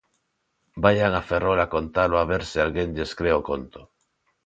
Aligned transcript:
Vaian 0.85 1.17
a 1.17 1.19
Ferrol 1.33 1.63
a 1.65 1.67
contalo 1.75 2.15
a 2.23 2.27
ver 2.33 2.43
se 2.51 2.57
alguén 2.65 2.89
lles 2.95 3.11
cre 3.17 3.31
o 3.39 3.41
conto. 3.49 3.81